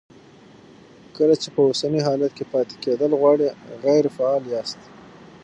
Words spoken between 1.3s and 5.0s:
چې په اوسني حالت کې پاتې کېدل غواړئ غیر فعال یاست.